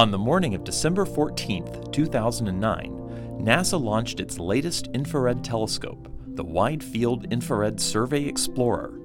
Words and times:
On 0.00 0.10
the 0.10 0.16
morning 0.16 0.54
of 0.54 0.64
December 0.64 1.04
14, 1.04 1.92
2009, 1.92 3.38
NASA 3.38 3.78
launched 3.78 4.18
its 4.18 4.38
latest 4.38 4.86
infrared 4.94 5.44
telescope, 5.44 6.10
the 6.36 6.42
Wide 6.42 6.82
Field 6.82 7.30
Infrared 7.30 7.78
Survey 7.78 8.24
Explorer. 8.24 8.98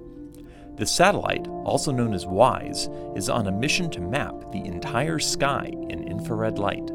The 0.78 0.86
satellite, 0.86 1.50
also 1.66 1.92
known 1.92 2.14
as 2.14 2.26
WISE, 2.26 2.88
is 3.14 3.28
on 3.28 3.48
a 3.48 3.52
mission 3.52 3.90
to 3.90 4.00
map 4.00 4.54
the 4.54 4.64
entire 4.64 5.20
sky 5.20 5.70
in 5.90 6.08
infrared 6.08 6.58
light. 6.60 6.90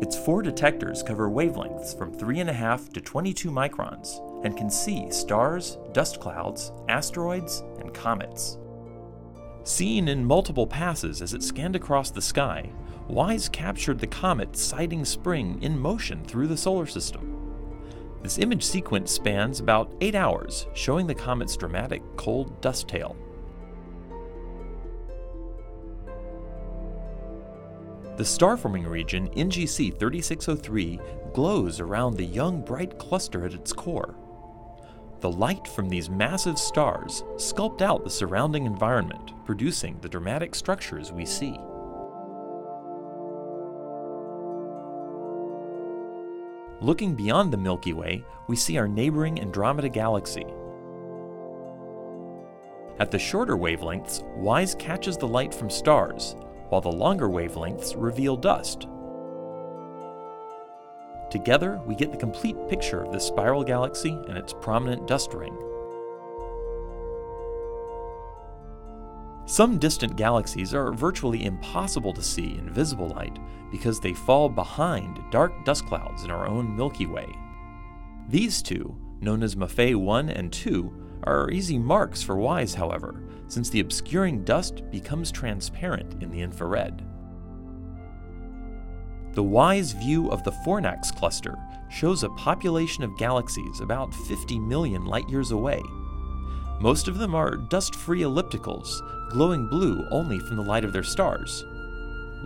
Its 0.00 0.16
four 0.16 0.40
detectors 0.40 1.02
cover 1.02 1.28
wavelengths 1.28 1.98
from 1.98 2.14
3.5 2.14 2.92
to 2.92 3.00
22 3.00 3.50
microns 3.50 4.44
and 4.44 4.56
can 4.56 4.70
see 4.70 5.10
stars, 5.10 5.76
dust 5.90 6.20
clouds, 6.20 6.70
asteroids, 6.88 7.64
and 7.80 7.92
comets. 7.92 8.58
Seen 9.68 10.08
in 10.08 10.24
multiple 10.24 10.66
passes 10.66 11.20
as 11.20 11.34
it 11.34 11.42
scanned 11.42 11.76
across 11.76 12.10
the 12.10 12.22
sky, 12.22 12.70
WISE 13.06 13.50
captured 13.50 13.98
the 13.98 14.06
comet 14.06 14.56
Siding 14.56 15.04
Spring 15.04 15.62
in 15.62 15.78
motion 15.78 16.24
through 16.24 16.46
the 16.46 16.56
solar 16.56 16.86
system. 16.86 17.52
This 18.22 18.38
image 18.38 18.64
sequence 18.64 19.12
spans 19.12 19.60
about 19.60 19.92
8 20.00 20.14
hours, 20.14 20.66
showing 20.72 21.06
the 21.06 21.14
comet's 21.14 21.54
dramatic 21.54 22.02
cold 22.16 22.58
dust 22.62 22.88
tail. 22.88 23.14
The 28.16 28.24
star-forming 28.24 28.86
region 28.86 29.28
NGC 29.36 29.98
3603 29.98 30.98
glows 31.34 31.78
around 31.78 32.16
the 32.16 32.24
young 32.24 32.62
bright 32.62 32.98
cluster 32.98 33.44
at 33.44 33.52
its 33.52 33.74
core. 33.74 34.14
The 35.20 35.30
light 35.30 35.66
from 35.66 35.88
these 35.88 36.08
massive 36.08 36.58
stars 36.58 37.24
sculpt 37.34 37.82
out 37.82 38.04
the 38.04 38.10
surrounding 38.10 38.66
environment, 38.66 39.32
producing 39.44 39.98
the 40.00 40.08
dramatic 40.08 40.54
structures 40.54 41.10
we 41.10 41.26
see. 41.26 41.58
Looking 46.80 47.16
beyond 47.16 47.52
the 47.52 47.56
Milky 47.56 47.92
Way, 47.92 48.24
we 48.46 48.54
see 48.54 48.78
our 48.78 48.86
neighboring 48.86 49.40
Andromeda 49.40 49.88
Galaxy. 49.88 50.46
At 53.00 53.10
the 53.10 53.18
shorter 53.18 53.56
wavelengths, 53.56 54.22
WISE 54.36 54.76
catches 54.76 55.16
the 55.16 55.26
light 55.26 55.52
from 55.52 55.68
stars, 55.68 56.36
while 56.68 56.80
the 56.80 56.92
longer 56.92 57.28
wavelengths 57.28 57.94
reveal 57.96 58.36
dust. 58.36 58.86
Together, 61.30 61.80
we 61.86 61.94
get 61.94 62.10
the 62.10 62.16
complete 62.16 62.56
picture 62.68 63.02
of 63.02 63.12
the 63.12 63.20
spiral 63.20 63.62
galaxy 63.62 64.18
and 64.28 64.38
its 64.38 64.54
prominent 64.54 65.06
dust 65.06 65.34
ring. 65.34 65.56
Some 69.44 69.78
distant 69.78 70.16
galaxies 70.16 70.74
are 70.74 70.92
virtually 70.92 71.44
impossible 71.46 72.12
to 72.12 72.22
see 72.22 72.58
in 72.58 72.70
visible 72.70 73.08
light 73.08 73.38
because 73.70 73.98
they 73.98 74.12
fall 74.12 74.48
behind 74.48 75.20
dark 75.30 75.52
dust 75.64 75.86
clouds 75.86 76.24
in 76.24 76.30
our 76.30 76.46
own 76.46 76.76
Milky 76.76 77.06
Way. 77.06 77.26
These 78.28 78.62
two, 78.62 78.94
known 79.20 79.42
as 79.42 79.54
Maffei 79.54 79.96
1 79.96 80.28
and 80.28 80.52
2, 80.52 80.92
are 81.24 81.50
easy 81.50 81.78
marks 81.78 82.22
for 82.22 82.36
WISE, 82.36 82.74
however, 82.74 83.22
since 83.48 83.70
the 83.70 83.80
obscuring 83.80 84.44
dust 84.44 84.82
becomes 84.90 85.30
transparent 85.32 86.22
in 86.22 86.30
the 86.30 86.40
infrared. 86.40 87.02
The 89.38 89.44
WISE 89.44 89.92
view 89.92 90.32
of 90.32 90.42
the 90.42 90.50
Fornax 90.50 91.14
cluster 91.14 91.56
shows 91.88 92.24
a 92.24 92.28
population 92.30 93.04
of 93.04 93.16
galaxies 93.16 93.78
about 93.78 94.12
50 94.12 94.58
million 94.58 95.04
light 95.04 95.28
years 95.28 95.52
away. 95.52 95.80
Most 96.80 97.06
of 97.06 97.18
them 97.18 97.36
are 97.36 97.54
dust 97.54 97.94
free 97.94 98.22
ellipticals, 98.22 99.00
glowing 99.30 99.68
blue 99.68 100.04
only 100.10 100.40
from 100.40 100.56
the 100.56 100.64
light 100.64 100.84
of 100.84 100.92
their 100.92 101.04
stars. 101.04 101.64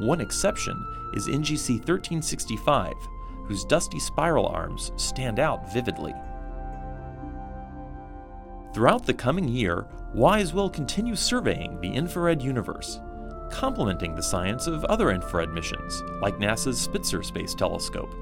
One 0.01 0.21
exception 0.21 0.85
is 1.15 1.29
NGC 1.29 1.77
1365, 1.77 2.93
whose 3.47 3.65
dusty 3.65 3.99
spiral 3.99 4.49
arms 4.49 4.93
stand 4.97 5.39
out 5.39 5.73
vividly. 5.73 6.13
Throughout 8.75 9.07
the 9.07 9.15
coming 9.15 9.49
year, 9.49 9.87
WISE 10.13 10.53
will 10.53 10.69
continue 10.69 11.17
surveying 11.17 11.81
the 11.81 11.91
infrared 11.91 12.43
universe, 12.43 13.01
complementing 13.53 14.15
the 14.15 14.23
science 14.23 14.67
of 14.67 14.85
other 14.87 15.13
infrared 15.13 15.53
missions, 15.53 16.03
like 16.21 16.39
NASA's 16.39 16.81
Spitzer 16.81 17.23
Space 17.23 17.55
Telescope. 17.55 18.13